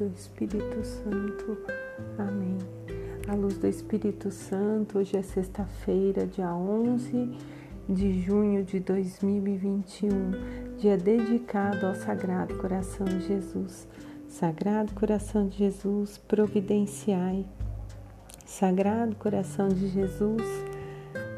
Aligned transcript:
do 0.00 0.14
Espírito 0.16 0.82
Santo. 0.82 1.58
Amém. 2.16 2.56
A 3.28 3.34
luz 3.34 3.58
do 3.58 3.66
Espírito 3.66 4.30
Santo, 4.30 4.98
hoje 4.98 5.14
é 5.14 5.22
sexta-feira, 5.22 6.26
dia 6.26 6.54
11 6.54 7.36
de 7.86 8.22
junho 8.22 8.64
de 8.64 8.80
2021, 8.80 10.08
dia 10.78 10.96
dedicado 10.96 11.86
ao 11.86 11.94
Sagrado 11.94 12.56
Coração 12.56 13.04
de 13.04 13.20
Jesus. 13.26 13.86
Sagrado 14.26 14.94
Coração 14.94 15.46
de 15.46 15.58
Jesus, 15.58 16.16
providenciai. 16.16 17.44
Sagrado 18.46 19.14
Coração 19.16 19.68
de 19.68 19.86
Jesus, 19.88 20.42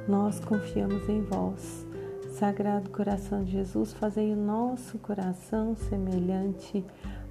nós 0.06 0.38
confiamos 0.38 1.08
em 1.08 1.20
vós. 1.20 1.84
Sagrado 2.30 2.90
Coração 2.90 3.42
de 3.42 3.50
Jesus, 3.50 3.92
fazei 3.92 4.32
o 4.32 4.36
nosso 4.36 4.98
coração 4.98 5.74
semelhante 5.74 6.84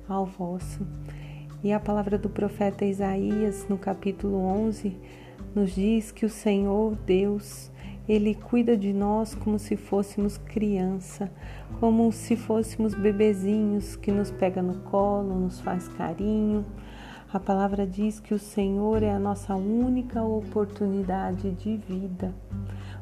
ao 0.10 0.26
vosso. 0.26 0.86
E 1.64 1.72
a 1.72 1.80
palavra 1.80 2.18
do 2.18 2.28
profeta 2.28 2.84
Isaías, 2.84 3.68
no 3.70 3.78
capítulo 3.78 4.38
11, 4.40 4.98
nos 5.54 5.76
diz 5.76 6.12
que 6.12 6.26
o 6.26 6.30
Senhor 6.30 6.96
Deus, 7.06 7.72
ele 8.10 8.34
cuida 8.34 8.76
de 8.76 8.92
nós 8.92 9.36
como 9.36 9.60
se 9.60 9.78
fôssemos 9.78 10.40
criança, 10.40 11.32
como 11.80 12.12
se 12.12 12.36
fôssemos 12.36 12.96
bebezinhos 12.96 13.96
que 13.96 14.12
nos 14.12 14.32
pega 14.32 14.60
no 14.60 14.80
colo, 14.90 15.40
nos 15.40 15.62
faz 15.62 15.88
carinho. 15.88 16.66
A 17.32 17.40
palavra 17.40 17.86
diz 17.86 18.20
que 18.20 18.34
o 18.34 18.40
Senhor 18.40 19.04
é 19.04 19.12
a 19.12 19.20
nossa 19.20 19.54
única 19.56 20.24
oportunidade 20.24 21.52
de 21.52 21.78
vida. 21.78 22.34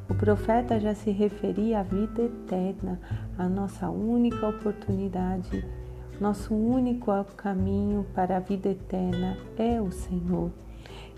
O 0.10 0.14
profeta 0.16 0.78
já 0.82 0.94
se 0.94 1.12
referia 1.12 1.80
à 1.80 1.84
vida 1.84 2.24
eterna, 2.24 3.00
a 3.38 3.48
nossa 3.48 3.90
única 3.90 4.50
oportunidade 4.50 5.66
nosso 6.20 6.54
único 6.54 7.12
caminho 7.38 8.06
para 8.14 8.38
a 8.38 8.40
vida 8.40 8.70
eterna 8.70 9.38
é 9.58 9.82
o 9.82 9.92
Senhor. 9.92 10.52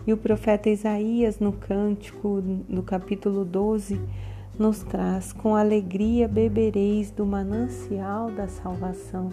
E 0.05 0.13
o 0.13 0.17
profeta 0.17 0.69
Isaías, 0.69 1.39
no 1.39 1.51
cântico 1.51 2.41
do 2.69 2.83
capítulo 2.83 3.43
12, 3.43 3.99
nos 4.57 4.83
traz: 4.83 5.33
Com 5.33 5.55
alegria 5.55 6.27
bebereis 6.27 7.11
do 7.11 7.25
manancial 7.25 8.29
da 8.31 8.47
salvação. 8.47 9.29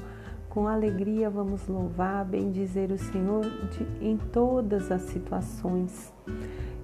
Com 0.49 0.67
alegria 0.67 1.29
vamos 1.29 1.67
louvar, 1.69 2.25
bendizer 2.25 2.91
o 2.91 2.99
Senhor 2.99 3.45
de, 3.45 4.07
em 4.07 4.17
todas 4.17 4.91
as 4.91 5.03
situações. 5.03 6.13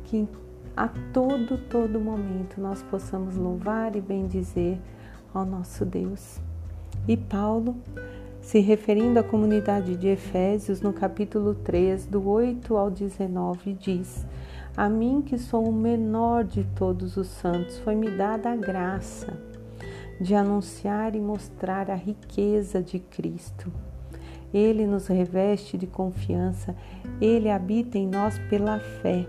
Que 0.05 0.29
a 0.77 0.89
todo, 1.13 1.57
todo 1.69 2.01
momento 2.01 2.61
nós 2.61 2.83
possamos 2.83 3.37
louvar 3.37 3.97
e 3.97 4.01
bendizer 4.01 4.79
ao 5.33 5.45
nosso 5.45 5.85
Deus. 5.85 6.41
E 7.07 7.17
Paulo 7.17 7.77
se 8.45 8.61
referindo 8.61 9.19
à 9.19 9.23
comunidade 9.23 9.97
de 9.97 10.07
Efésios, 10.07 10.83
no 10.83 10.93
capítulo 10.93 11.55
3, 11.55 12.05
do 12.05 12.29
8 12.29 12.77
ao 12.77 12.91
19, 12.91 13.73
diz: 13.73 14.27
A 14.77 14.87
mim, 14.87 15.23
que 15.23 15.39
sou 15.39 15.67
o 15.67 15.73
menor 15.73 16.45
de 16.45 16.63
todos 16.63 17.17
os 17.17 17.27
santos, 17.27 17.79
foi-me 17.79 18.11
dada 18.11 18.53
a 18.53 18.57
graça 18.57 19.33
de 20.21 20.35
anunciar 20.35 21.17
e 21.17 21.21
mostrar 21.21 21.91
a 21.91 21.95
riqueza 21.95 22.83
de 22.83 22.99
Cristo. 22.99 23.73
Ele 24.53 24.87
nos 24.87 25.07
reveste 25.07 25.79
de 25.79 25.87
confiança, 25.87 26.77
ele 27.23 27.49
habita 27.49 27.97
em 27.97 28.07
nós 28.07 28.39
pela 28.51 28.79
fé. 28.79 29.27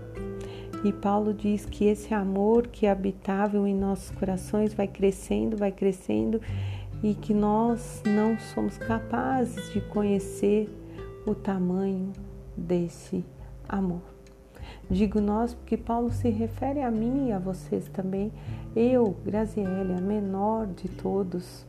E 0.84 0.92
Paulo 0.92 1.32
diz 1.32 1.64
que 1.64 1.86
esse 1.86 2.12
amor 2.12 2.66
que 2.66 2.84
é 2.84 2.90
habitável 2.90 3.66
em 3.66 3.74
nossos 3.74 4.10
corações 4.10 4.74
vai 4.74 4.86
crescendo, 4.86 5.56
vai 5.56 5.72
crescendo 5.72 6.38
e 7.02 7.14
que 7.14 7.34
nós 7.34 8.02
não 8.06 8.38
somos 8.38 8.78
capazes 8.78 9.72
de 9.72 9.80
conhecer 9.80 10.68
o 11.26 11.34
tamanho 11.34 12.12
desse 12.56 13.24
amor. 13.68 14.02
Digo 14.88 15.20
nós 15.20 15.54
porque 15.54 15.76
Paulo 15.76 16.10
se 16.10 16.28
refere 16.30 16.80
a 16.80 16.90
mim 16.90 17.28
e 17.28 17.32
a 17.32 17.38
vocês 17.38 17.88
também. 17.88 18.32
Eu, 18.74 19.16
Graziele, 19.24 19.94
a 19.94 20.00
menor 20.00 20.66
de 20.66 20.88
todos, 20.88 21.66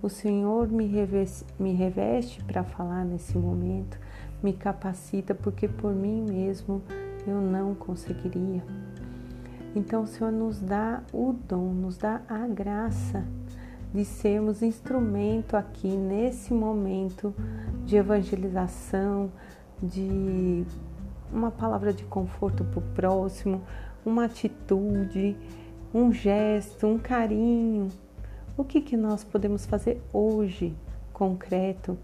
o 0.00 0.08
Senhor 0.08 0.68
me 0.68 0.86
reveste, 0.86 1.44
me 1.58 1.72
reveste 1.72 2.42
para 2.44 2.64
falar 2.64 3.04
nesse 3.04 3.36
momento, 3.36 3.98
me 4.42 4.52
capacita, 4.52 5.34
porque 5.34 5.68
por 5.68 5.94
mim 5.94 6.24
mesmo 6.28 6.82
eu 7.26 7.40
não 7.40 7.74
conseguiria. 7.74 8.62
Então 9.76 10.04
o 10.04 10.06
Senhor 10.06 10.32
nos 10.32 10.60
dá 10.60 11.02
o 11.12 11.32
dom, 11.32 11.72
nos 11.74 11.98
dá 11.98 12.22
a 12.28 12.46
graça 12.46 13.24
de 13.92 14.04
sermos 14.04 14.62
instrumento 14.62 15.56
aqui 15.56 15.88
nesse 15.88 16.52
momento 16.52 17.34
de 17.84 17.96
evangelização, 17.96 19.32
de 19.82 20.64
uma 21.32 21.50
palavra 21.50 21.92
de 21.92 22.04
conforto 22.04 22.64
para 22.64 22.78
o 22.78 22.82
próximo, 22.94 23.62
uma 24.04 24.24
atitude, 24.24 25.36
um 25.92 26.12
gesto, 26.12 26.86
um 26.86 26.98
carinho. 26.98 27.88
O 28.56 28.64
que, 28.64 28.80
que 28.80 28.96
nós 28.96 29.24
podemos 29.24 29.64
fazer 29.64 30.02
hoje, 30.12 30.74
concreto, 31.12 31.96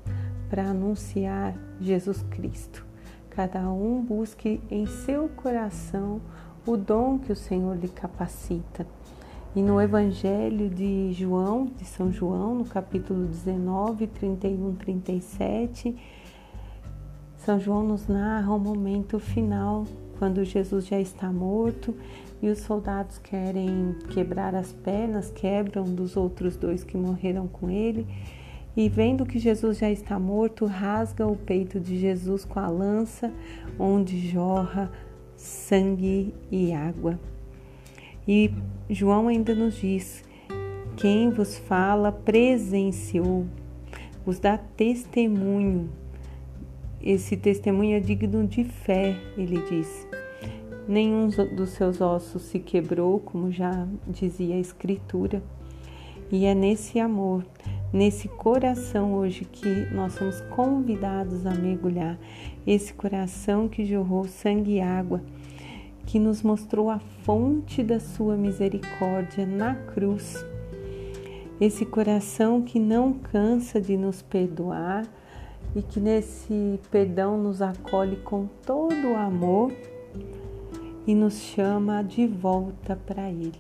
para 0.49 0.71
anunciar 0.71 1.55
Jesus 1.81 2.23
Cristo? 2.31 2.85
Cada 3.31 3.69
um 3.69 4.01
busque 4.01 4.61
em 4.71 4.87
seu 4.87 5.29
coração 5.29 6.21
o 6.67 6.77
dom 6.77 7.19
que 7.19 7.33
o 7.33 7.37
Senhor 7.37 7.77
lhe 7.77 7.89
capacita. 7.89 8.87
E 9.57 9.63
no 9.63 9.81
Evangelho 9.81 10.69
de 10.69 11.13
João, 11.13 11.67
de 11.67 11.85
São 11.85 12.11
João, 12.11 12.57
no 12.57 12.65
capítulo 12.65 13.25
19, 13.25 14.09
31, 14.09 14.75
37, 14.75 15.97
São 17.37 17.61
João 17.61 17.85
nos 17.85 18.09
narra 18.09 18.53
o 18.53 18.59
momento 18.59 19.21
final, 19.21 19.85
quando 20.19 20.45
Jesus 20.45 20.89
já 20.89 20.99
está 20.99 21.33
morto 21.33 21.95
e 22.43 22.49
os 22.49 22.59
soldados 22.59 23.19
querem 23.19 23.95
quebrar 24.11 24.57
as 24.57 24.73
pernas, 24.73 25.31
quebram 25.31 25.85
dos 25.85 26.17
outros 26.17 26.57
dois 26.57 26.83
que 26.83 26.97
morreram 26.97 27.47
com 27.47 27.71
ele. 27.71 28.09
E 28.77 28.89
vendo 28.89 29.25
que 29.25 29.39
Jesus 29.39 29.79
já 29.79 29.89
está 29.89 30.19
morto, 30.19 30.67
rasga 30.67 31.29
o 31.29 31.37
peito 31.37 31.79
de 31.79 31.97
Jesus 31.97 32.45
com 32.45 32.59
a 32.59 32.67
lança, 32.67 33.33
onde 33.79 34.19
jorra 34.29 34.91
sangue 35.37 36.35
e 36.51 36.73
água. 36.73 37.21
E 38.27 38.51
João 38.89 39.29
ainda 39.29 39.55
nos 39.55 39.77
diz: 39.77 40.25
quem 40.97 41.31
vos 41.31 41.59
fala 41.59 42.13
presenciou, 42.13 43.47
vos 44.25 44.39
dá 44.39 44.57
testemunho. 44.57 45.91
Esse 47.03 47.37
testemunho 47.37 47.97
é 47.97 48.01
digno 48.01 48.47
de 48.47 48.65
fé, 48.65 49.17
ele 49.37 49.61
diz. 49.69 50.07
Nenhum 50.87 51.29
dos 51.29 51.71
seus 51.71 52.01
ossos 52.01 52.43
se 52.43 52.59
quebrou, 52.59 53.19
como 53.19 53.51
já 53.51 53.87
dizia 54.07 54.55
a 54.55 54.59
Escritura. 54.59 55.43
E 56.31 56.47
é 56.47 56.55
nesse 56.55 56.99
amor, 56.99 57.45
nesse 57.93 58.29
coração 58.29 59.15
hoje 59.15 59.45
que 59.45 59.69
nós 59.93 60.15
somos 60.15 60.41
convidados 60.43 61.45
a 61.45 61.55
mergulhar. 61.55 62.19
Esse 62.67 62.95
coração 62.95 63.69
que 63.69 63.85
jorrou 63.85 64.25
sangue 64.25 64.75
e 64.75 64.81
água 64.81 65.23
que 66.07 66.19
nos 66.19 66.43
mostrou 66.43 66.91
a 66.91 66.99
fonte 66.99 67.83
da 67.83 67.99
sua 67.99 68.37
misericórdia 68.37 69.47
na 69.47 69.75
cruz. 69.75 70.45
Esse 71.61 71.87
coração 71.87 72.63
que 72.63 72.79
não 72.79 73.13
cansa 73.13 73.81
de 73.81 73.97
nos 73.97 74.23
perdoar 74.23 75.07
e 75.75 75.83
que 75.83 76.01
nesse 76.01 76.79
perdão 76.91 77.37
nos 77.37 77.63
acolhe 77.63 78.17
com 78.17 78.47
todo 78.65 79.13
o 79.13 79.17
amor 79.17 79.73
e 81.07 81.15
nos 81.15 81.39
chama 81.39 82.03
de 82.03 82.27
volta 82.27 82.97
para 82.97 83.31
Ele. 83.31 83.53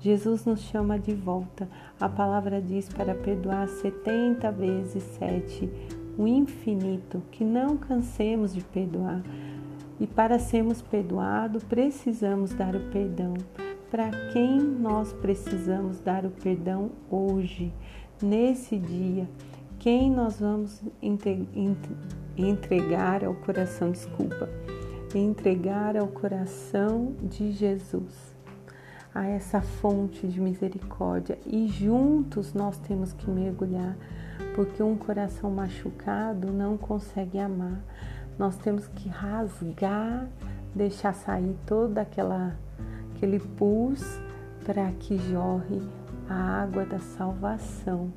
Jesus 0.00 0.44
nos 0.46 0.60
chama 0.60 0.98
de 0.98 1.12
volta. 1.14 1.68
A 2.00 2.08
palavra 2.08 2.60
diz 2.60 2.88
para 2.88 3.14
perdoar 3.14 3.68
70 3.68 4.50
vezes 4.52 5.02
7, 5.18 5.70
o 6.16 6.26
infinito, 6.26 7.22
que 7.30 7.44
não 7.44 7.76
cansemos 7.76 8.54
de 8.54 8.62
perdoar 8.62 9.22
e 10.00 10.06
para 10.06 10.38
sermos 10.38 10.80
perdoados, 10.80 11.62
precisamos 11.62 12.54
dar 12.54 12.74
o 12.74 12.80
perdão. 12.90 13.34
Para 13.90 14.10
quem 14.32 14.58
nós 14.58 15.12
precisamos 15.12 16.00
dar 16.00 16.24
o 16.24 16.30
perdão 16.30 16.90
hoje, 17.10 17.70
nesse 18.22 18.78
dia? 18.78 19.28
Quem 19.78 20.10
nós 20.10 20.40
vamos 20.40 20.82
entregar 22.36 23.24
ao 23.24 23.34
coração, 23.34 23.90
desculpa, 23.90 24.48
entregar 25.14 25.96
ao 25.96 26.08
coração 26.08 27.14
de 27.22 27.52
Jesus, 27.52 28.34
a 29.14 29.26
essa 29.26 29.60
fonte 29.60 30.26
de 30.26 30.40
misericórdia. 30.40 31.38
E 31.44 31.66
juntos 31.66 32.54
nós 32.54 32.78
temos 32.78 33.12
que 33.12 33.28
mergulhar, 33.28 33.96
porque 34.54 34.82
um 34.82 34.96
coração 34.96 35.50
machucado 35.50 36.52
não 36.52 36.78
consegue 36.78 37.38
amar 37.38 37.82
nós 38.40 38.56
temos 38.56 38.88
que 38.96 39.06
rasgar, 39.06 40.26
deixar 40.74 41.12
sair 41.12 41.54
toda 41.66 42.00
aquela 42.00 42.56
aquele 43.14 43.38
pus 43.38 44.02
para 44.64 44.90
que 44.92 45.18
jorre 45.18 45.82
a 46.26 46.62
água 46.62 46.86
da 46.86 46.98
salvação. 46.98 48.10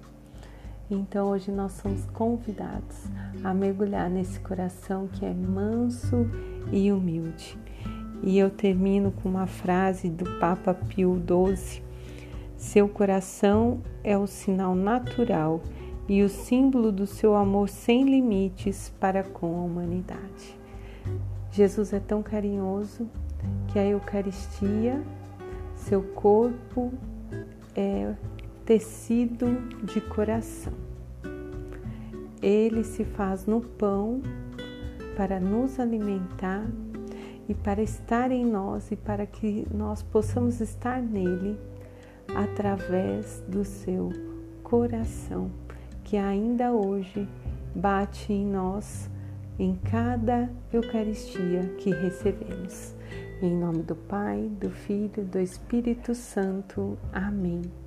Então 0.90 1.28
hoje 1.28 1.52
nós 1.52 1.74
somos 1.74 2.06
convidados 2.14 3.04
a 3.44 3.54
mergulhar 3.54 4.10
nesse 4.10 4.40
coração 4.40 5.10
que 5.10 5.26
é 5.26 5.34
manso 5.34 6.26
e 6.72 6.90
humilde. 6.90 7.58
E 8.22 8.40
eu 8.40 8.50
termino 8.50 9.12
com 9.12 9.28
uma 9.28 9.46
frase 9.46 10.10
do 10.10 10.40
Papa 10.40 10.74
Pio 10.74 11.22
XII: 11.28 11.84
Seu 12.56 12.88
coração 12.88 13.82
é 14.02 14.18
o 14.18 14.26
sinal 14.26 14.74
natural 14.74 15.62
e 16.08 16.22
o 16.24 16.30
símbolo 16.30 16.92
do 16.92 17.08
seu 17.08 17.36
amor 17.36 17.70
sem 17.70 18.04
limites 18.04 18.94
para 19.00 19.24
com 19.24 19.48
a 19.60 19.64
humanidade. 19.64 20.58
Jesus 21.52 21.94
é 21.94 22.00
tão 22.00 22.22
carinhoso 22.22 23.10
que 23.68 23.80
a 23.80 23.86
Eucaristia, 23.86 25.02
seu 25.76 26.02
corpo, 26.02 26.92
é 27.76 28.14
tecido 28.66 29.48
de 29.84 30.02
coração. 30.02 30.74
Ele 32.42 32.84
se 32.84 33.06
faz 33.06 33.46
no 33.46 33.62
pão 33.62 34.22
para 35.16 35.40
nos 35.40 35.80
alimentar 35.80 36.66
e 37.48 37.54
para 37.54 37.82
estar 37.82 38.32
em 38.32 38.46
nós 38.46 38.92
e 38.92 38.96
para 38.96 39.26
que 39.26 39.68
nós 39.74 40.02
possamos 40.02 40.60
estar 40.60 41.02
nele 41.02 41.60
através 42.36 43.44
do 43.48 43.64
seu 43.64 44.12
coração, 44.64 45.52
que 46.04 46.18
ainda 46.18 46.72
hoje 46.72 47.28
bate 47.76 48.32
em 48.32 48.46
nós 48.46 49.10
em 49.58 49.76
cada 49.76 50.50
Eucaristia 50.72 51.62
que 51.78 51.92
recebemos. 51.92 52.96
Em 53.42 53.56
nome 53.56 53.84
do 53.84 53.96
Pai, 53.96 54.50
do 54.60 54.70
Filho, 54.70 55.24
do 55.26 55.40
Espírito 55.40 56.16
Santo. 56.16 56.98
Amém. 57.12 57.83